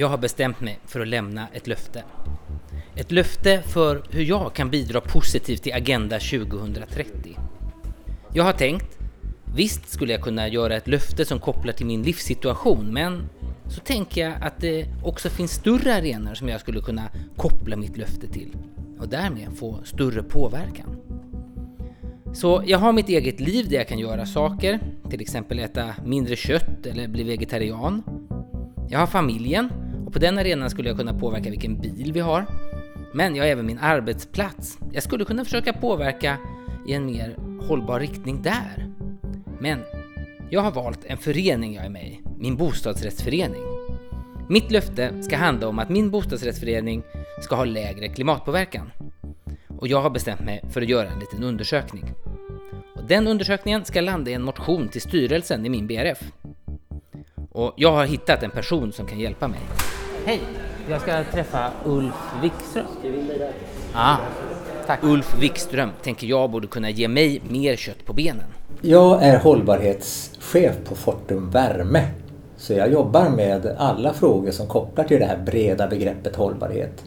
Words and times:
Jag 0.00 0.08
har 0.08 0.18
bestämt 0.18 0.60
mig 0.60 0.78
för 0.86 1.00
att 1.00 1.08
lämna 1.08 1.48
ett 1.52 1.66
löfte. 1.66 2.04
Ett 2.96 3.12
löfte 3.12 3.62
för 3.62 4.02
hur 4.10 4.22
jag 4.22 4.54
kan 4.54 4.70
bidra 4.70 5.00
positivt 5.00 5.62
till 5.62 5.72
Agenda 5.72 6.18
2030. 6.18 7.38
Jag 8.34 8.44
har 8.44 8.52
tänkt, 8.52 8.98
visst 9.54 9.88
skulle 9.88 10.12
jag 10.12 10.22
kunna 10.22 10.48
göra 10.48 10.76
ett 10.76 10.88
löfte 10.88 11.24
som 11.24 11.40
kopplar 11.40 11.72
till 11.72 11.86
min 11.86 12.02
livssituation, 12.02 12.92
men 12.92 13.28
så 13.68 13.80
tänker 13.80 14.20
jag 14.20 14.34
att 14.42 14.60
det 14.60 14.86
också 15.04 15.28
finns 15.28 15.52
större 15.52 15.94
arenor 15.94 16.34
som 16.34 16.48
jag 16.48 16.60
skulle 16.60 16.80
kunna 16.80 17.08
koppla 17.36 17.76
mitt 17.76 17.96
löfte 17.96 18.28
till 18.28 18.56
och 19.00 19.08
därmed 19.08 19.58
få 19.58 19.78
större 19.84 20.22
påverkan. 20.22 20.96
Så 22.32 22.62
jag 22.66 22.78
har 22.78 22.92
mitt 22.92 23.08
eget 23.08 23.40
liv 23.40 23.68
där 23.68 23.76
jag 23.76 23.88
kan 23.88 23.98
göra 23.98 24.26
saker, 24.26 24.80
till 25.10 25.20
exempel 25.20 25.58
äta 25.58 25.94
mindre 26.04 26.36
kött 26.36 26.86
eller 26.86 27.08
bli 27.08 27.22
vegetarian. 27.22 28.02
Jag 28.90 28.98
har 28.98 29.06
familjen 29.06 29.70
och 30.08 30.12
på 30.12 30.18
den 30.18 30.38
arenan 30.38 30.70
skulle 30.70 30.88
jag 30.88 30.98
kunna 30.98 31.14
påverka 31.14 31.50
vilken 31.50 31.80
bil 31.80 32.12
vi 32.12 32.20
har. 32.20 32.46
Men 33.12 33.36
jag 33.36 33.44
har 33.44 33.48
även 33.48 33.66
min 33.66 33.78
arbetsplats. 33.78 34.78
Jag 34.92 35.02
skulle 35.02 35.24
kunna 35.24 35.44
försöka 35.44 35.72
påverka 35.72 36.36
i 36.86 36.92
en 36.92 37.06
mer 37.06 37.36
hållbar 37.60 38.00
riktning 38.00 38.42
där. 38.42 38.86
Men 39.60 39.78
jag 40.50 40.60
har 40.60 40.70
valt 40.70 41.04
en 41.04 41.18
förening 41.18 41.74
jag 41.74 41.84
är 41.84 41.88
med 41.88 42.08
i, 42.08 42.20
min 42.38 42.56
bostadsrättsförening. 42.56 43.62
Mitt 44.48 44.70
löfte 44.70 45.22
ska 45.22 45.36
handla 45.36 45.68
om 45.68 45.78
att 45.78 45.88
min 45.88 46.10
bostadsrättsförening 46.10 47.02
ska 47.42 47.56
ha 47.56 47.64
lägre 47.64 48.08
klimatpåverkan. 48.08 48.90
Och 49.68 49.88
jag 49.88 50.02
har 50.02 50.10
bestämt 50.10 50.44
mig 50.44 50.64
för 50.70 50.82
att 50.82 50.88
göra 50.88 51.08
en 51.08 51.18
liten 51.18 51.42
undersökning. 51.42 52.04
Och 52.94 53.04
den 53.04 53.26
undersökningen 53.26 53.84
ska 53.84 54.00
landa 54.00 54.30
i 54.30 54.34
en 54.34 54.42
motion 54.42 54.88
till 54.88 55.00
styrelsen 55.00 55.66
i 55.66 55.68
min 55.68 55.86
BRF. 55.86 56.22
Och 57.50 57.74
jag 57.76 57.92
har 57.92 58.06
hittat 58.06 58.42
en 58.42 58.50
person 58.50 58.92
som 58.92 59.06
kan 59.06 59.20
hjälpa 59.20 59.48
mig. 59.48 59.60
Hej! 60.28 60.40
Jag 60.90 61.00
ska 61.00 61.24
träffa 61.32 61.70
Ulf 61.84 62.14
Wikström. 62.42 62.86
Ah, 63.94 64.16
tack. 64.86 65.00
Ulf 65.02 65.34
Wikström 65.40 65.90
tänker 66.02 66.26
jag 66.26 66.50
borde 66.50 66.66
kunna 66.66 66.90
ge 66.90 67.08
mig 67.08 67.42
mer 67.48 67.76
kött 67.76 68.04
på 68.04 68.12
benen. 68.12 68.44
Jag 68.82 69.22
är 69.22 69.38
hållbarhetschef 69.38 70.76
på 70.88 70.94
Fortum 70.94 71.50
Värme. 71.50 72.04
Så 72.56 72.72
jag 72.72 72.92
jobbar 72.92 73.28
med 73.28 73.76
alla 73.78 74.12
frågor 74.12 74.50
som 74.50 74.66
kopplar 74.66 75.04
till 75.04 75.20
det 75.20 75.26
här 75.26 75.38
breda 75.46 75.88
begreppet 75.88 76.36
hållbarhet. 76.36 77.04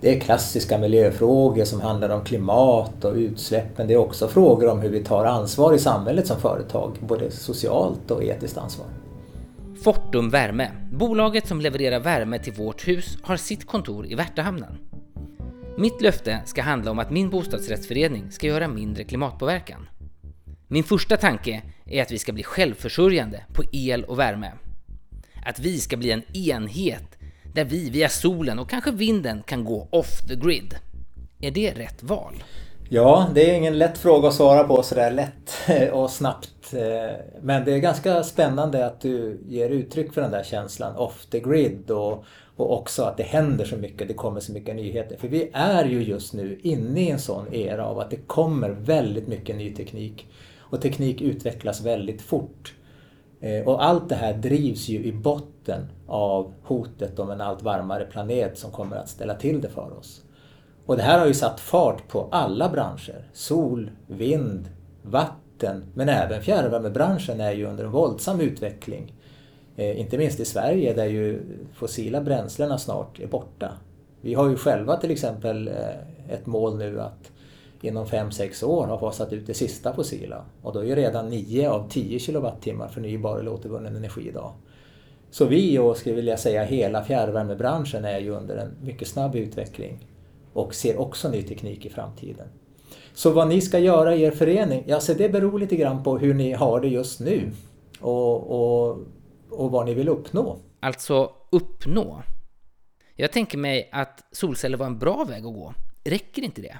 Det 0.00 0.16
är 0.16 0.20
klassiska 0.20 0.78
miljöfrågor 0.78 1.64
som 1.64 1.80
handlar 1.80 2.08
om 2.08 2.24
klimat 2.24 3.04
och 3.04 3.14
utsläpp 3.14 3.78
men 3.78 3.86
det 3.86 3.94
är 3.94 3.98
också 3.98 4.28
frågor 4.28 4.68
om 4.68 4.80
hur 4.80 4.90
vi 4.90 5.04
tar 5.04 5.24
ansvar 5.24 5.74
i 5.74 5.78
samhället 5.78 6.26
som 6.26 6.40
företag, 6.40 6.96
både 7.00 7.30
socialt 7.30 8.10
och 8.10 8.24
etiskt 8.24 8.58
ansvar. 8.58 8.86
Fortum 9.82 10.30
Värme, 10.30 10.70
bolaget 10.92 11.46
som 11.46 11.60
levererar 11.60 12.00
värme 12.00 12.38
till 12.38 12.52
vårt 12.52 12.88
hus, 12.88 13.18
har 13.22 13.36
sitt 13.36 13.66
kontor 13.66 14.06
i 14.06 14.14
Värtahamnen. 14.14 14.78
Mitt 15.76 16.00
löfte 16.02 16.40
ska 16.46 16.62
handla 16.62 16.90
om 16.90 16.98
att 16.98 17.10
min 17.10 17.30
bostadsrättsförening 17.30 18.30
ska 18.30 18.46
göra 18.46 18.68
mindre 18.68 19.04
klimatpåverkan. 19.04 19.88
Min 20.68 20.84
första 20.84 21.16
tanke 21.16 21.62
är 21.86 22.02
att 22.02 22.12
vi 22.12 22.18
ska 22.18 22.32
bli 22.32 22.42
självförsörjande 22.42 23.44
på 23.52 23.62
el 23.72 24.04
och 24.04 24.18
värme. 24.18 24.52
Att 25.46 25.60
vi 25.60 25.78
ska 25.78 25.96
bli 25.96 26.10
en 26.10 26.36
enhet 26.36 27.18
där 27.54 27.64
vi 27.64 27.90
via 27.90 28.08
solen 28.08 28.58
och 28.58 28.70
kanske 28.70 28.90
vinden 28.90 29.42
kan 29.42 29.64
gå 29.64 29.88
off 29.92 30.20
the 30.28 30.34
grid. 30.34 30.74
Är 31.40 31.50
det 31.50 31.72
rätt 31.72 32.02
val? 32.02 32.44
Ja, 32.88 33.26
det 33.34 33.50
är 33.50 33.54
ingen 33.54 33.78
lätt 33.78 33.98
fråga 33.98 34.28
att 34.28 34.34
svara 34.34 34.64
på 34.64 34.82
sådär 34.82 35.10
lätt 35.10 35.37
och 35.92 36.10
snabbt. 36.10 36.74
Eh, 36.74 37.16
men 37.42 37.64
det 37.64 37.72
är 37.72 37.78
ganska 37.78 38.22
spännande 38.22 38.86
att 38.86 39.00
du 39.00 39.40
ger 39.48 39.70
uttryck 39.70 40.12
för 40.12 40.20
den 40.20 40.30
där 40.30 40.42
känslan 40.42 40.96
off 40.96 41.26
the 41.26 41.40
grid 41.40 41.90
och, 41.90 42.24
och 42.56 42.78
också 42.78 43.02
att 43.02 43.16
det 43.16 43.22
händer 43.22 43.64
så 43.64 43.76
mycket, 43.76 44.08
det 44.08 44.14
kommer 44.14 44.40
så 44.40 44.52
mycket 44.52 44.76
nyheter. 44.76 45.16
För 45.16 45.28
vi 45.28 45.50
är 45.52 45.84
ju 45.84 46.02
just 46.02 46.34
nu 46.34 46.60
inne 46.62 47.00
i 47.00 47.10
en 47.10 47.18
sån 47.18 47.54
era 47.54 47.86
av 47.86 47.98
att 47.98 48.10
det 48.10 48.26
kommer 48.26 48.68
väldigt 48.68 49.28
mycket 49.28 49.56
ny 49.56 49.74
teknik 49.74 50.26
och 50.58 50.82
teknik 50.82 51.22
utvecklas 51.22 51.80
väldigt 51.80 52.22
fort. 52.22 52.74
Eh, 53.40 53.68
och 53.68 53.84
allt 53.84 54.08
det 54.08 54.14
här 54.14 54.34
drivs 54.34 54.88
ju 54.88 55.04
i 55.04 55.12
botten 55.12 55.86
av 56.06 56.54
hotet 56.62 57.18
om 57.18 57.30
en 57.30 57.40
allt 57.40 57.62
varmare 57.62 58.04
planet 58.04 58.58
som 58.58 58.70
kommer 58.70 58.96
att 58.96 59.08
ställa 59.08 59.34
till 59.34 59.60
det 59.60 59.68
för 59.68 59.98
oss. 59.98 60.22
Och 60.86 60.96
det 60.96 61.02
här 61.02 61.18
har 61.18 61.26
ju 61.26 61.34
satt 61.34 61.60
fart 61.60 62.08
på 62.08 62.28
alla 62.30 62.68
branscher. 62.68 63.30
Sol, 63.32 63.90
vind, 64.06 64.68
vatten, 65.02 65.47
men 65.94 66.08
även 66.08 66.42
fjärrvärmebranschen 66.42 67.40
är 67.40 67.52
ju 67.52 67.64
under 67.64 67.84
en 67.84 67.90
våldsam 67.90 68.40
utveckling. 68.40 69.14
Eh, 69.76 70.00
inte 70.00 70.18
minst 70.18 70.40
i 70.40 70.44
Sverige 70.44 70.94
där 70.94 71.06
ju 71.06 71.42
fossila 71.74 72.20
bränslena 72.20 72.78
snart 72.78 73.20
är 73.20 73.26
borta. 73.26 73.72
Vi 74.20 74.34
har 74.34 74.48
ju 74.48 74.56
själva 74.56 74.96
till 74.96 75.10
exempel 75.10 75.68
eh, 75.68 76.34
ett 76.34 76.46
mål 76.46 76.78
nu 76.78 77.00
att 77.00 77.30
inom 77.80 78.06
5-6 78.06 78.64
år 78.64 78.86
har 78.86 78.98
fasat 78.98 79.32
ut 79.32 79.46
det 79.46 79.54
sista 79.54 79.94
fossila. 79.94 80.44
Och 80.62 80.72
då 80.72 80.80
är 80.80 80.84
ju 80.84 80.94
redan 80.94 81.28
9 81.28 81.70
av 81.70 81.88
10 81.88 82.18
kilowattimmar 82.18 82.88
förnybar 82.88 83.38
eller 83.38 83.52
återvunnen 83.52 83.96
energi 83.96 84.28
idag. 84.28 84.52
Så 85.30 85.44
vi 85.44 85.78
och 85.78 85.96
skulle 85.96 86.14
vilja 86.14 86.36
säga 86.36 86.64
hela 86.64 87.04
fjärrvärmebranschen 87.04 88.04
är 88.04 88.18
ju 88.18 88.30
under 88.30 88.56
en 88.56 88.70
mycket 88.82 89.08
snabb 89.08 89.36
utveckling 89.36 90.06
och 90.52 90.74
ser 90.74 91.00
också 91.00 91.30
ny 91.30 91.42
teknik 91.42 91.86
i 91.86 91.90
framtiden. 91.90 92.46
Så 93.14 93.30
vad 93.30 93.48
ni 93.48 93.60
ska 93.60 93.78
göra 93.78 94.14
i 94.14 94.22
er 94.22 94.30
förening, 94.30 94.84
ja, 94.86 95.00
så 95.00 95.14
det 95.14 95.28
beror 95.28 95.58
lite 95.58 95.76
grann 95.76 96.02
på 96.02 96.18
hur 96.18 96.34
ni 96.34 96.52
har 96.52 96.80
det 96.80 96.88
just 96.88 97.20
nu 97.20 97.50
och, 98.00 98.50
och, 98.50 98.98
och 99.50 99.70
vad 99.70 99.86
ni 99.86 99.94
vill 99.94 100.08
uppnå. 100.08 100.56
Alltså 100.80 101.30
uppnå? 101.50 102.22
Jag 103.16 103.32
tänker 103.32 103.58
mig 103.58 103.88
att 103.92 104.24
solceller 104.32 104.78
var 104.78 104.86
en 104.86 104.98
bra 104.98 105.24
väg 105.24 105.46
att 105.46 105.54
gå. 105.54 105.74
Räcker 106.04 106.42
inte 106.42 106.60
det? 106.60 106.76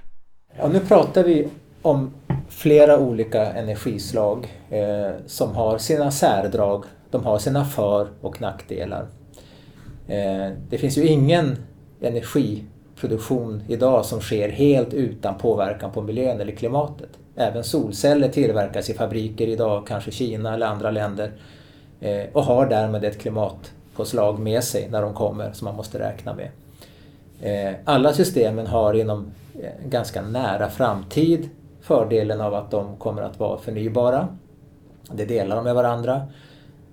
Ja, 0.58 0.68
nu 0.68 0.80
pratar 0.80 1.24
vi 1.24 1.48
om 1.82 2.14
flera 2.48 2.98
olika 2.98 3.52
energislag 3.52 4.46
eh, 4.70 5.10
som 5.26 5.54
har 5.54 5.78
sina 5.78 6.10
särdrag. 6.10 6.84
De 7.10 7.24
har 7.24 7.38
sina 7.38 7.64
för 7.64 8.08
och 8.20 8.40
nackdelar. 8.40 9.06
Eh, 10.06 10.52
det 10.70 10.78
finns 10.78 10.98
ju 10.98 11.06
ingen 11.06 11.56
produktion 13.00 13.62
idag 13.68 14.04
som 14.04 14.20
sker 14.20 14.48
helt 14.48 14.94
utan 14.94 15.38
påverkan 15.38 15.92
på 15.92 16.02
miljön 16.02 16.40
eller 16.40 16.52
klimatet. 16.52 17.08
Även 17.36 17.64
solceller 17.64 18.28
tillverkas 18.28 18.90
i 18.90 18.94
fabriker 18.94 19.46
idag, 19.46 19.86
kanske 19.86 20.10
Kina 20.10 20.54
eller 20.54 20.66
andra 20.66 20.90
länder 20.90 21.32
eh, 22.00 22.24
och 22.32 22.42
har 22.42 22.66
därmed 22.66 23.04
ett 23.04 23.18
klimatpåslag 23.18 24.38
med 24.38 24.64
sig 24.64 24.88
när 24.90 25.02
de 25.02 25.14
kommer 25.14 25.52
som 25.52 25.64
man 25.64 25.76
måste 25.76 25.98
räkna 25.98 26.34
med. 26.34 26.50
Eh, 27.40 27.76
alla 27.84 28.12
systemen 28.12 28.66
har 28.66 28.94
inom 28.94 29.30
en 29.82 29.90
ganska 29.90 30.22
nära 30.22 30.70
framtid 30.70 31.48
fördelen 31.80 32.40
av 32.40 32.54
att 32.54 32.70
de 32.70 32.96
kommer 32.96 33.22
att 33.22 33.40
vara 33.40 33.58
förnybara. 33.58 34.28
Det 35.12 35.24
delar 35.24 35.56
de 35.56 35.64
med 35.64 35.74
varandra. 35.74 36.22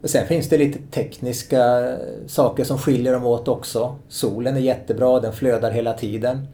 Sen 0.06 0.28
finns 0.28 0.50
det 0.50 0.58
lite 0.58 0.80
tekniska 0.92 1.96
saker 2.28 2.64
som 2.64 2.78
skiljer 2.78 3.14
dem 3.14 3.26
åt 3.26 3.48
också. 3.48 3.96
Solen 4.08 4.56
är 4.56 4.60
jättebra, 4.60 5.20
den 5.20 5.34
flödar 5.34 5.72
hela 5.72 5.94
tiden. 5.94 6.48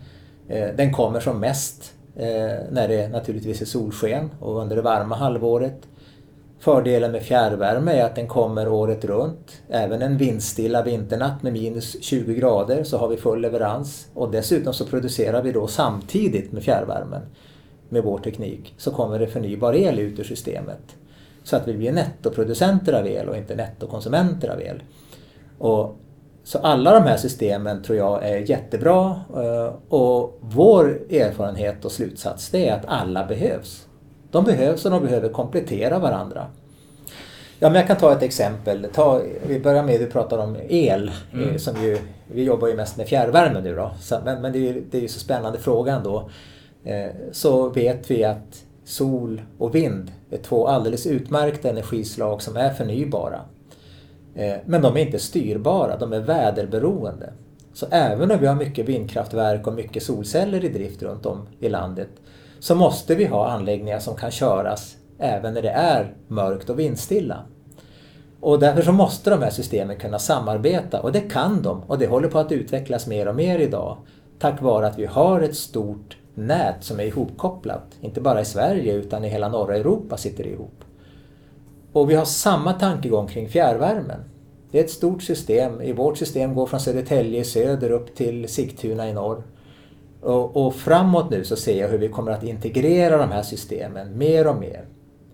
Eh, 0.47 0.67
den 0.75 0.93
kommer 0.93 1.19
som 1.19 1.39
mest 1.39 1.93
eh, 2.15 2.55
när 2.71 2.87
det 2.87 3.07
naturligtvis 3.07 3.61
är 3.61 3.65
solsken 3.65 4.31
och 4.39 4.61
under 4.61 4.75
det 4.75 4.81
varma 4.81 5.15
halvåret. 5.15 5.87
Fördelen 6.59 7.11
med 7.11 7.23
fjärrvärme 7.23 7.91
är 7.91 8.05
att 8.05 8.15
den 8.15 8.27
kommer 8.27 8.67
året 8.67 9.05
runt. 9.05 9.61
Även 9.69 10.01
en 10.01 10.17
vindstilla 10.17 10.83
vinternatt 10.83 11.43
med 11.43 11.53
minus 11.53 12.03
20 12.03 12.33
grader 12.33 12.83
så 12.83 12.97
har 12.97 13.07
vi 13.07 13.17
full 13.17 13.41
leverans. 13.41 14.07
Och 14.13 14.31
dessutom 14.31 14.73
så 14.73 14.85
producerar 14.85 15.41
vi 15.41 15.51
då 15.51 15.67
samtidigt 15.67 16.51
med 16.51 16.63
fjärrvärmen 16.63 17.21
med 17.89 18.03
vår 18.03 18.17
teknik 18.17 18.73
så 18.77 18.91
kommer 18.91 19.19
det 19.19 19.27
förnybar 19.27 19.73
el 19.73 19.99
ut 19.99 20.19
ur 20.19 20.23
systemet. 20.23 20.95
Så 21.43 21.55
att 21.55 21.67
vi 21.67 21.73
blir 21.73 21.91
nettoproducenter 21.91 22.93
av 22.93 23.07
el 23.07 23.29
och 23.29 23.37
inte 23.37 23.55
nettokonsumenter 23.55 24.49
av 24.49 24.61
el. 24.61 24.83
Och 25.57 25.97
så 26.43 26.59
alla 26.59 26.93
de 26.93 27.03
här 27.03 27.17
systemen 27.17 27.83
tror 27.83 27.97
jag 27.97 28.29
är 28.29 28.37
jättebra 28.37 29.21
eh, 29.35 29.75
och 29.89 30.39
vår 30.41 31.01
erfarenhet 31.09 31.85
och 31.85 31.91
slutsats 31.91 32.49
det 32.49 32.69
är 32.69 32.73
att 32.73 32.85
alla 32.85 33.25
behövs. 33.25 33.87
De 34.31 34.45
behövs 34.45 34.85
och 34.85 34.91
de 34.91 35.03
behöver 35.03 35.29
komplettera 35.29 35.99
varandra. 35.99 36.47
Ja, 37.59 37.69
men 37.69 37.75
jag 37.75 37.87
kan 37.87 37.97
ta 37.97 38.13
ett 38.13 38.23
exempel. 38.23 38.87
Ta, 38.93 39.21
vi 39.47 39.59
börjar 39.59 39.83
med, 39.83 39.99
du 39.99 40.05
pratar 40.05 40.37
om 40.37 40.57
el. 40.69 41.11
Eh, 41.33 41.41
mm. 41.41 41.59
Som 41.59 41.83
ju, 41.83 41.97
vi 42.27 42.43
jobbar 42.43 42.67
ju 42.67 42.75
mest 42.75 42.97
med 42.97 43.07
fjärrvärme 43.07 43.61
nu 43.61 43.75
då. 43.75 43.91
Så, 44.01 44.19
men 44.25 44.41
men 44.41 44.53
det, 44.53 44.69
är, 44.69 44.81
det 44.91 44.97
är 44.97 45.01
ju 45.01 45.07
så 45.07 45.19
spännande 45.19 45.59
fråga 45.59 45.95
ändå. 45.95 46.29
Eh, 46.83 47.11
så 47.31 47.69
vet 47.69 48.11
vi 48.11 48.23
att 48.23 48.63
sol 48.83 49.41
och 49.57 49.75
vind 49.75 50.11
två 50.37 50.67
alldeles 50.67 51.07
utmärkta 51.07 51.69
energislag 51.69 52.41
som 52.41 52.57
är 52.57 52.73
förnybara. 52.73 53.41
Eh, 54.35 54.55
men 54.65 54.81
de 54.81 54.97
är 54.97 55.01
inte 55.01 55.19
styrbara, 55.19 55.97
de 55.97 56.13
är 56.13 56.19
väderberoende. 56.19 57.33
Så 57.73 57.85
även 57.91 58.31
om 58.31 58.39
vi 58.39 58.47
har 58.47 58.55
mycket 58.55 58.89
vindkraftverk 58.89 59.67
och 59.67 59.73
mycket 59.73 60.03
solceller 60.03 60.65
i 60.65 60.69
drift 60.69 61.03
runt 61.03 61.25
om 61.25 61.47
i 61.59 61.69
landet 61.69 62.09
så 62.59 62.75
måste 62.75 63.15
vi 63.15 63.25
ha 63.25 63.49
anläggningar 63.49 63.99
som 63.99 64.15
kan 64.15 64.31
köras 64.31 64.97
även 65.19 65.53
när 65.53 65.61
det 65.61 65.69
är 65.69 66.13
mörkt 66.27 66.69
och 66.69 66.79
vindstilla. 66.79 67.43
Och 68.39 68.59
därför 68.59 68.81
så 68.81 68.91
måste 68.91 69.29
de 69.29 69.41
här 69.41 69.49
systemen 69.49 69.99
kunna 69.99 70.19
samarbeta 70.19 71.01
och 71.01 71.11
det 71.11 71.21
kan 71.21 71.61
de 71.61 71.83
och 71.83 71.97
det 71.97 72.07
håller 72.07 72.27
på 72.27 72.39
att 72.39 72.51
utvecklas 72.51 73.07
mer 73.07 73.27
och 73.27 73.35
mer 73.35 73.59
idag. 73.59 73.97
Tack 74.39 74.61
vare 74.61 74.87
att 74.87 74.99
vi 74.99 75.05
har 75.05 75.41
ett 75.41 75.55
stort 75.55 76.17
nät 76.35 76.83
som 76.83 76.99
är 76.99 77.03
ihopkopplat. 77.03 77.97
Inte 78.01 78.21
bara 78.21 78.41
i 78.41 78.45
Sverige 78.45 78.93
utan 78.93 79.25
i 79.25 79.29
hela 79.29 79.49
norra 79.49 79.75
Europa 79.75 80.17
sitter 80.17 80.43
det 80.43 80.49
ihop. 80.49 80.83
Och 81.93 82.09
vi 82.09 82.15
har 82.15 82.25
samma 82.25 82.73
tankegång 82.73 83.27
kring 83.27 83.49
fjärrvärmen. 83.49 84.19
Det 84.71 84.79
är 84.79 84.83
ett 84.83 84.91
stort 84.91 85.23
system. 85.23 85.81
I 85.81 85.93
vårt 85.93 86.17
system 86.17 86.55
går 86.55 86.65
från 86.65 86.79
Södertälje 86.79 87.39
i 87.39 87.43
söder 87.43 87.91
upp 87.91 88.15
till 88.15 88.47
Sigtuna 88.47 89.09
i 89.09 89.13
norr. 89.13 89.43
Och, 90.21 90.57
och, 90.57 90.75
framåt 90.75 91.29
nu 91.29 91.43
så 91.43 91.55
ser 91.55 91.81
jag 91.81 91.87
hur 91.87 91.97
vi 91.97 92.09
kommer 92.09 92.31
att 92.31 92.43
integrera 92.43 93.17
de 93.17 93.31
här 93.31 93.43
systemen 93.43 94.17
mer 94.17 94.47
och 94.47 94.55
mer. 94.55 94.85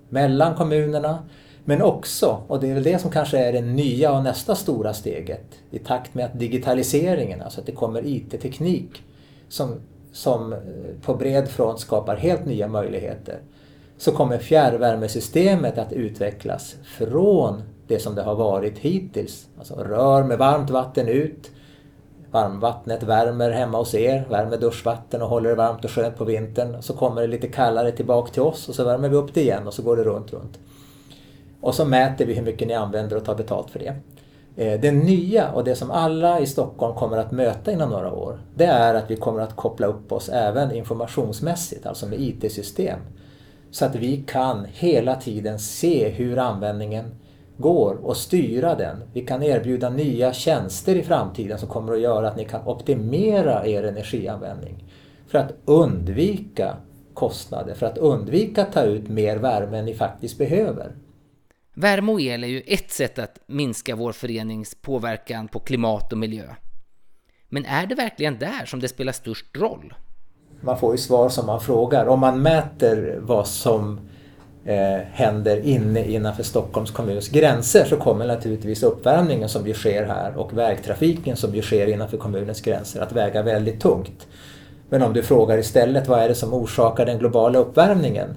Mellan 0.09 0.55
kommunerna, 0.55 1.19
men 1.65 1.81
också, 1.81 2.41
och 2.47 2.59
det 2.59 2.69
är 2.69 2.73
väl 2.73 2.83
det 2.83 2.99
som 2.99 3.11
kanske 3.11 3.37
är 3.37 3.53
det 3.53 3.61
nya 3.61 4.17
och 4.17 4.23
nästa 4.23 4.55
stora 4.55 4.93
steget, 4.93 5.45
i 5.71 5.79
takt 5.79 6.13
med 6.13 6.25
att 6.25 6.39
digitaliseringen, 6.39 7.41
alltså 7.41 7.59
att 7.59 7.65
det 7.65 7.71
kommer 7.71 8.05
IT-teknik 8.05 9.03
som, 9.49 9.75
som 10.17 10.53
eh, 10.53 10.59
på 11.01 11.13
bred 11.13 11.47
front 11.47 11.79
skapar 11.79 12.15
helt 12.15 12.45
nya 12.45 12.67
möjligheter, 12.67 13.39
så 13.97 14.11
kommer 14.11 14.37
fjärrvärmesystemet 14.37 15.77
att 15.77 15.93
utvecklas 15.93 16.75
från 16.83 17.61
det 17.87 17.99
som 17.99 18.15
det 18.15 18.21
har 18.21 18.35
varit 18.35 18.77
hittills. 18.77 19.47
Alltså 19.57 19.75
rör 19.75 20.23
med 20.23 20.37
varmt 20.37 20.69
vatten 20.69 21.07
ut, 21.07 21.51
varmvattnet 22.31 23.03
värmer 23.03 23.51
hemma 23.51 23.77
hos 23.77 23.95
er, 23.95 24.25
värmer 24.29 24.57
duschvatten 24.57 25.21
och 25.21 25.29
håller 25.29 25.49
det 25.49 25.55
varmt 25.55 25.85
och 25.85 25.91
skönt 25.91 26.17
på 26.17 26.25
vintern. 26.25 26.81
Så 26.81 26.93
kommer 26.93 27.21
det 27.21 27.27
lite 27.27 27.47
kallare 27.47 27.91
tillbaka 27.91 28.31
till 28.33 28.41
oss 28.41 28.69
och 28.69 28.75
så 28.75 28.83
värmer 28.83 29.09
vi 29.09 29.15
upp 29.15 29.33
det 29.33 29.41
igen 29.41 29.67
och 29.67 29.73
så 29.73 29.81
går 29.81 29.97
det 29.97 30.03
runt, 30.03 30.33
runt. 30.33 30.59
Och 31.61 31.75
så 31.75 31.85
mäter 31.85 32.25
vi 32.25 32.33
hur 32.33 32.43
mycket 32.43 32.67
ni 32.67 32.73
använder 32.73 33.17
och 33.17 33.25
tar 33.25 33.35
betalt 33.35 33.71
för 33.71 33.79
det. 33.79 33.95
Eh, 34.57 34.79
det 34.79 34.91
nya 34.91 35.51
och 35.51 35.63
det 35.63 35.75
som 35.75 35.91
alla 35.91 36.39
i 36.39 36.45
Stockholm 36.45 36.95
kommer 36.95 37.17
att 37.17 37.31
möta 37.31 37.71
inom 37.71 37.89
några 37.89 38.13
år, 38.13 38.39
det 38.55 38.65
är 38.65 38.93
att 38.93 39.11
vi 39.11 39.15
kommer 39.15 39.41
att 39.41 39.55
koppla 39.55 39.87
upp 39.87 40.11
oss 40.11 40.29
även 40.29 40.71
informationsmässigt, 40.71 41.85
alltså 41.85 42.07
med 42.07 42.19
IT-system. 42.21 42.99
Så 43.71 43.85
att 43.85 43.95
vi 43.95 44.23
kan 44.27 44.65
hela 44.73 45.15
tiden 45.15 45.59
se 45.59 46.09
hur 46.09 46.37
användningen 46.37 47.05
går 47.57 47.99
och 48.03 48.17
styra 48.17 48.75
den. 48.75 48.97
Vi 49.13 49.21
kan 49.21 49.43
erbjuda 49.43 49.89
nya 49.89 50.33
tjänster 50.33 50.95
i 50.95 51.03
framtiden 51.03 51.57
som 51.57 51.69
kommer 51.69 51.93
att 51.93 52.01
göra 52.01 52.27
att 52.27 52.37
ni 52.37 52.45
kan 52.45 52.67
optimera 52.67 53.67
er 53.67 53.83
energianvändning. 53.83 54.83
För 55.27 55.37
att 55.37 55.53
undvika 55.65 56.77
kostnader, 57.13 57.73
för 57.73 57.85
att 57.85 57.97
undvika 57.97 58.61
att 58.61 58.73
ta 58.73 58.81
ut 58.81 59.09
mer 59.09 59.37
värme 59.37 59.77
än 59.77 59.85
ni 59.85 59.93
faktiskt 59.93 60.37
behöver. 60.37 60.91
Värme 61.79 62.11
och 62.11 62.21
el 62.21 62.43
är 62.43 62.47
ju 62.47 62.61
ett 62.67 62.91
sätt 62.91 63.19
att 63.19 63.39
minska 63.47 63.95
vår 63.95 64.11
förenings 64.11 64.75
påverkan 64.81 65.47
på 65.47 65.59
klimat 65.59 66.11
och 66.11 66.17
miljö. 66.17 66.43
Men 67.49 67.65
är 67.65 67.85
det 67.85 67.95
verkligen 67.95 68.39
där 68.39 68.65
som 68.65 68.79
det 68.79 68.87
spelar 68.87 69.11
störst 69.11 69.45
roll? 69.57 69.93
Man 70.61 70.79
får 70.79 70.91
ju 70.91 70.97
svar 70.97 71.29
som 71.29 71.45
man 71.45 71.61
frågar. 71.61 72.05
Om 72.05 72.19
man 72.19 72.41
mäter 72.41 73.19
vad 73.21 73.47
som 73.47 73.99
eh, 74.65 75.05
händer 75.11 75.65
inne 75.65 76.05
innanför 76.05 76.43
Stockholms 76.43 76.91
kommuns 76.91 77.29
gränser 77.29 77.85
så 77.85 77.97
kommer 77.97 78.27
naturligtvis 78.27 78.83
uppvärmningen 78.83 79.49
som 79.49 79.67
ju 79.67 79.73
sker 79.73 80.05
här 80.05 80.37
och 80.37 80.57
vägtrafiken 80.57 81.35
som 81.35 81.55
ju 81.55 81.61
sker 81.61 81.87
innanför 81.87 82.17
kommunens 82.17 82.61
gränser 82.61 83.01
att 83.01 83.11
väga 83.11 83.41
väldigt 83.41 83.81
tungt. 83.81 84.27
Men 84.89 85.01
om 85.01 85.13
du 85.13 85.23
frågar 85.23 85.57
istället 85.57 86.07
vad 86.07 86.19
är 86.19 86.27
det 86.29 86.35
som 86.35 86.53
orsakar 86.53 87.05
den 87.05 87.19
globala 87.19 87.59
uppvärmningen? 87.59 88.35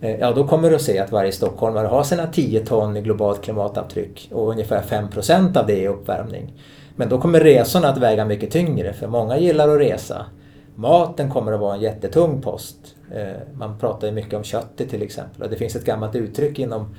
Eh, 0.00 0.16
ja, 0.20 0.32
då 0.32 0.46
kommer 0.46 0.70
du 0.70 0.76
att 0.76 0.82
se 0.82 0.98
att 0.98 1.12
varje 1.12 1.32
stockholmare 1.32 1.86
har 1.86 2.02
sina 2.02 2.26
10 2.26 2.66
ton 2.66 2.96
i 2.96 3.02
globalt 3.02 3.42
klimatavtryck 3.42 4.28
och 4.32 4.50
ungefär 4.50 4.82
5% 4.82 5.56
av 5.56 5.66
det 5.66 5.84
är 5.84 5.88
uppvärmning. 5.88 6.52
Men 6.96 7.08
då 7.08 7.20
kommer 7.20 7.40
resorna 7.40 7.88
att 7.88 7.98
väga 7.98 8.24
mycket 8.24 8.50
tyngre 8.50 8.92
för 8.92 9.06
många 9.06 9.38
gillar 9.38 9.68
att 9.68 9.80
resa. 9.80 10.26
Maten 10.74 11.30
kommer 11.30 11.52
att 11.52 11.60
vara 11.60 11.74
en 11.74 11.80
jättetung 11.80 12.42
post. 12.42 12.76
Eh, 13.14 13.40
man 13.54 13.78
pratar 13.78 14.06
ju 14.06 14.12
mycket 14.12 14.34
om 14.34 14.44
köttet 14.44 14.90
till 14.90 15.02
exempel 15.02 15.42
och 15.42 15.50
det 15.50 15.56
finns 15.56 15.76
ett 15.76 15.84
gammalt 15.84 16.14
uttryck 16.14 16.58
inom, 16.58 16.94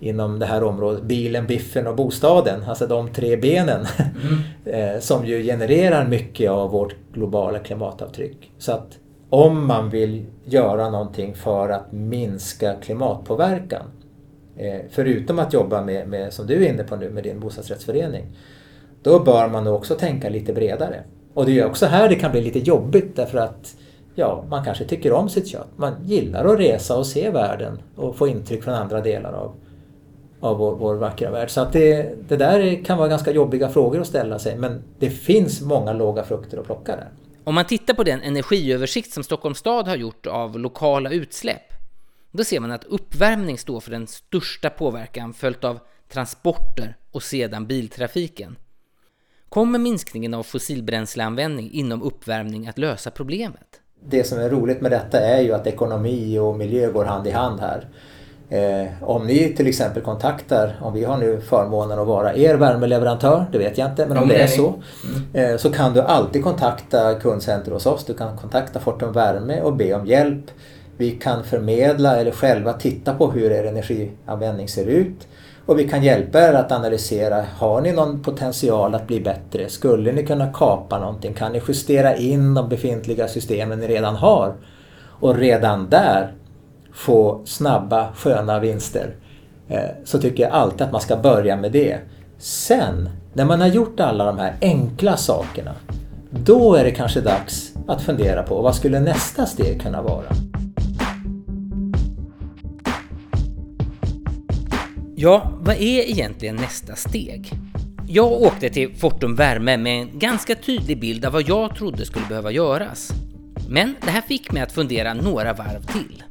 inom 0.00 0.38
det 0.38 0.46
här 0.46 0.64
området, 0.64 1.02
bilen, 1.02 1.46
biffen 1.46 1.86
och 1.86 1.96
bostaden, 1.96 2.64
alltså 2.68 2.86
de 2.86 3.12
tre 3.12 3.36
benen 3.36 3.86
mm. 3.98 4.38
Eh, 4.64 5.00
som 5.00 5.26
ju 5.26 5.42
genererar 5.42 6.06
mycket 6.08 6.50
av 6.50 6.70
vårt 6.70 6.94
globala 7.12 7.58
klimatavtryck. 7.58 8.52
Så 8.58 8.72
att 8.72 8.98
om 9.36 9.66
man 9.66 9.90
vill 9.90 10.26
göra 10.44 10.90
någonting 10.90 11.34
för 11.34 11.68
att 11.68 11.92
minska 11.92 12.74
klimatpåverkan, 12.74 13.82
eh, 14.56 14.80
förutom 14.90 15.38
att 15.38 15.52
jobba 15.52 15.82
med, 15.82 16.08
med, 16.08 16.32
som 16.32 16.46
du 16.46 16.64
är 16.64 16.72
inne 16.72 16.84
på 16.84 16.96
nu, 16.96 17.10
med 17.10 17.24
din 17.24 17.40
bostadsrättsförening, 17.40 18.24
då 19.02 19.18
bör 19.18 19.48
man 19.48 19.64
nog 19.64 19.74
också 19.74 19.94
tänka 19.94 20.28
lite 20.28 20.52
bredare. 20.52 21.04
Och 21.34 21.46
det 21.46 21.58
är 21.58 21.66
också 21.66 21.86
här 21.86 22.08
det 22.08 22.14
kan 22.14 22.30
bli 22.30 22.42
lite 22.42 22.58
jobbigt 22.58 23.16
därför 23.16 23.38
att 23.38 23.76
ja, 24.14 24.44
man 24.48 24.64
kanske 24.64 24.84
tycker 24.84 25.12
om 25.12 25.28
sitt 25.28 25.48
kött. 25.48 25.68
Man 25.76 25.92
gillar 26.04 26.44
att 26.44 26.58
resa 26.58 26.96
och 26.96 27.06
se 27.06 27.30
världen 27.30 27.78
och 27.96 28.16
få 28.16 28.28
intryck 28.28 28.62
från 28.62 28.74
andra 28.74 29.00
delar 29.00 29.32
av, 29.32 29.52
av 30.40 30.58
vår, 30.58 30.74
vår 30.74 30.94
vackra 30.94 31.30
värld. 31.30 31.50
Så 31.50 31.60
att 31.60 31.72
det, 31.72 32.14
det 32.28 32.36
där 32.36 32.84
kan 32.84 32.98
vara 32.98 33.08
ganska 33.08 33.32
jobbiga 33.32 33.68
frågor 33.68 34.00
att 34.00 34.06
ställa 34.06 34.38
sig 34.38 34.56
men 34.56 34.82
det 34.98 35.10
finns 35.10 35.62
många 35.62 35.92
låga 35.92 36.22
frukter 36.22 36.58
att 36.58 36.66
plocka 36.66 36.96
där. 36.96 37.08
Om 37.46 37.54
man 37.54 37.66
tittar 37.66 37.94
på 37.94 38.04
den 38.04 38.22
energiöversikt 38.22 39.12
som 39.12 39.22
Stockholms 39.22 39.58
stad 39.58 39.88
har 39.88 39.96
gjort 39.96 40.26
av 40.26 40.58
lokala 40.58 41.10
utsläpp, 41.10 41.72
då 42.30 42.44
ser 42.44 42.60
man 42.60 42.70
att 42.70 42.84
uppvärmning 42.84 43.58
står 43.58 43.80
för 43.80 43.90
den 43.90 44.06
största 44.06 44.70
påverkan 44.70 45.34
följt 45.34 45.64
av 45.64 45.78
transporter 46.08 46.96
och 47.10 47.22
sedan 47.22 47.66
biltrafiken. 47.66 48.58
Kommer 49.48 49.78
minskningen 49.78 50.34
av 50.34 50.42
fossilbränsleanvändning 50.42 51.70
inom 51.70 52.02
uppvärmning 52.02 52.66
att 52.66 52.78
lösa 52.78 53.10
problemet? 53.10 53.80
Det 54.04 54.24
som 54.24 54.38
är 54.38 54.50
roligt 54.50 54.80
med 54.80 54.90
detta 54.90 55.20
är 55.20 55.40
ju 55.40 55.52
att 55.52 55.66
ekonomi 55.66 56.38
och 56.38 56.56
miljö 56.56 56.92
går 56.92 57.04
hand 57.04 57.26
i 57.26 57.30
hand 57.30 57.60
här. 57.60 57.88
Eh, 58.48 58.86
om 59.00 59.26
ni 59.26 59.54
till 59.56 59.66
exempel 59.66 60.02
kontaktar, 60.02 60.78
om 60.82 60.92
vi 60.92 61.04
har 61.04 61.16
nu 61.16 61.40
förmånen 61.40 61.98
att 61.98 62.06
vara 62.06 62.34
er 62.34 62.54
värmeleverantör, 62.54 63.46
det 63.52 63.58
vet 63.58 63.78
jag 63.78 63.90
inte, 63.90 64.06
men 64.06 64.18
om 64.18 64.28
det 64.28 64.42
är 64.42 64.46
så, 64.46 64.74
mm. 65.34 65.52
eh, 65.52 65.56
så 65.56 65.72
kan 65.72 65.92
du 65.92 66.00
alltid 66.00 66.44
kontakta 66.44 67.14
kundcenter 67.14 67.72
hos 67.72 67.86
oss. 67.86 68.04
Du 68.04 68.14
kan 68.14 68.36
kontakta 68.36 68.80
Fortum 68.80 69.12
Värme 69.12 69.60
och 69.60 69.76
be 69.76 69.94
om 69.94 70.06
hjälp. 70.06 70.44
Vi 70.96 71.10
kan 71.10 71.44
förmedla 71.44 72.16
eller 72.16 72.30
själva 72.30 72.72
titta 72.72 73.14
på 73.14 73.30
hur 73.30 73.52
er 73.52 73.64
energianvändning 73.64 74.68
ser 74.68 74.86
ut. 74.86 75.28
Och 75.66 75.78
vi 75.78 75.88
kan 75.88 76.02
hjälpa 76.02 76.40
er 76.40 76.52
att 76.52 76.72
analysera, 76.72 77.44
har 77.56 77.80
ni 77.80 77.92
någon 77.92 78.22
potential 78.22 78.94
att 78.94 79.06
bli 79.06 79.20
bättre? 79.20 79.68
Skulle 79.68 80.12
ni 80.12 80.26
kunna 80.26 80.52
kapa 80.52 80.98
någonting? 80.98 81.34
Kan 81.34 81.52
ni 81.52 81.62
justera 81.68 82.16
in 82.16 82.54
de 82.54 82.68
befintliga 82.68 83.28
systemen 83.28 83.80
ni 83.80 83.86
redan 83.86 84.16
har? 84.16 84.54
Och 85.20 85.36
redan 85.36 85.90
där 85.90 86.32
få 86.96 87.40
snabba, 87.44 88.12
sköna 88.14 88.60
vinster. 88.60 89.14
Eh, 89.68 89.80
så 90.04 90.18
tycker 90.18 90.42
jag 90.42 90.52
alltid 90.52 90.82
att 90.82 90.92
man 90.92 91.00
ska 91.00 91.16
börja 91.16 91.56
med 91.56 91.72
det. 91.72 91.98
Sen, 92.38 93.08
när 93.32 93.44
man 93.44 93.60
har 93.60 93.68
gjort 93.68 94.00
alla 94.00 94.24
de 94.24 94.38
här 94.38 94.54
enkla 94.60 95.16
sakerna, 95.16 95.74
då 96.30 96.74
är 96.74 96.84
det 96.84 96.90
kanske 96.90 97.20
dags 97.20 97.72
att 97.86 98.02
fundera 98.02 98.42
på 98.42 98.62
vad 98.62 98.74
skulle 98.74 99.00
nästa 99.00 99.46
steg 99.46 99.82
kunna 99.82 100.02
vara? 100.02 100.26
Ja, 105.16 105.52
vad 105.60 105.74
är 105.76 106.10
egentligen 106.10 106.56
nästa 106.56 106.94
steg? 106.94 107.52
Jag 108.08 108.32
åkte 108.32 108.68
till 108.68 108.94
Fortum 108.94 109.36
Värme 109.36 109.76
med 109.76 110.00
en 110.02 110.18
ganska 110.18 110.54
tydlig 110.54 111.00
bild 111.00 111.24
av 111.24 111.32
vad 111.32 111.48
jag 111.48 111.76
trodde 111.76 112.06
skulle 112.06 112.26
behöva 112.26 112.50
göras. 112.50 113.12
Men 113.68 113.94
det 114.04 114.10
här 114.10 114.20
fick 114.20 114.52
mig 114.52 114.62
att 114.62 114.72
fundera 114.72 115.14
några 115.14 115.52
varv 115.52 115.86
till. 115.86 116.22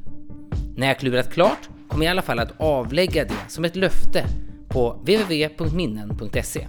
När 0.76 0.86
jag 0.86 0.98
klurat 0.98 1.32
klart 1.32 1.68
kommer 1.88 2.04
jag 2.04 2.10
i 2.10 2.12
alla 2.12 2.22
fall 2.22 2.38
att 2.38 2.60
avlägga 2.60 3.24
det 3.24 3.48
som 3.48 3.64
ett 3.64 3.76
löfte 3.76 4.24
på 4.68 4.92
www.minnen.se. 4.92 6.66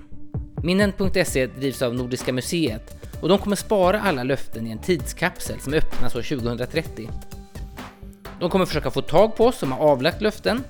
Minnen.se 0.63 1.47
drivs 1.47 1.81
av 1.81 1.95
Nordiska 1.95 2.33
museet 2.33 3.03
och 3.21 3.29
de 3.29 3.37
kommer 3.37 3.55
spara 3.55 4.01
alla 4.01 4.23
löften 4.23 4.67
i 4.67 4.71
en 4.71 4.77
tidskapsel 4.77 5.59
som 5.59 5.73
öppnas 5.73 6.15
år 6.15 6.21
2030. 6.21 7.09
De 8.39 8.49
kommer 8.49 8.65
försöka 8.65 8.91
få 8.91 9.01
tag 9.01 9.35
på 9.35 9.45
oss 9.45 9.57
som 9.57 9.71
har 9.71 9.79
avlagt 9.79 10.21
löften 10.21 10.63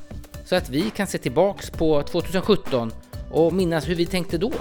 så 0.45 0.55
att 0.55 0.69
vi 0.69 0.89
kan 0.89 1.07
se 1.07 1.17
tillbaks 1.17 1.69
på 1.69 2.03
2017 2.03 2.91
och 3.31 3.53
minnas 3.53 3.89
hur 3.89 3.95
vi 3.95 4.05
tänkte 4.05 4.37
då. 4.37 4.53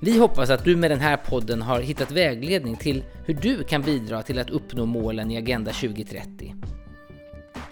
Vi 0.00 0.18
hoppas 0.18 0.50
att 0.50 0.64
du 0.64 0.76
med 0.76 0.90
den 0.90 1.00
här 1.00 1.16
podden 1.16 1.62
har 1.62 1.80
hittat 1.80 2.10
vägledning 2.10 2.76
till 2.76 3.04
hur 3.26 3.34
du 3.34 3.64
kan 3.64 3.82
bidra 3.82 4.22
till 4.22 4.38
att 4.38 4.50
uppnå 4.50 4.86
målen 4.86 5.30
i 5.30 5.36
Agenda 5.36 5.72
2030. 5.72 6.54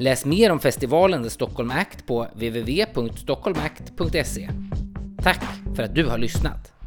Läs 0.00 0.24
mer 0.24 0.52
om 0.52 0.60
festivalen 0.60 1.22
The 1.22 1.30
Stockholm 1.30 1.70
Act 1.70 2.06
på 2.06 2.26
www.stockholmact.se. 2.34 4.50
Tack 5.22 5.44
för 5.76 5.82
att 5.82 5.94
du 5.94 6.06
har 6.06 6.18
lyssnat! 6.18 6.77